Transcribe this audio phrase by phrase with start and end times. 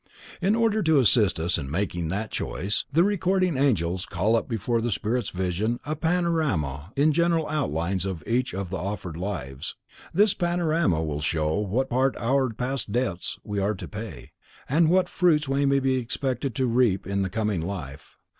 [0.41, 4.81] In order to assist us in making that choice the Recording Angels call up before
[4.81, 9.75] the spirit's vision a panorama in general outlines of each of the offered lives.
[10.11, 14.31] This panorama will show what part of our past debts we are to pay,
[14.67, 18.17] and what fruits we may be expected to reap in the coming life.